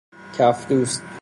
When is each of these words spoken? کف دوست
کف 0.33 0.67
دوست 0.67 1.03